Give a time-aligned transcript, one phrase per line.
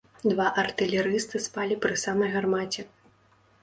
[0.29, 2.81] Два артылерысты спалі пры самай гармаце.